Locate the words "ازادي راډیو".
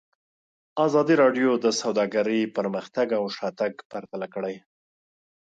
0.85-1.49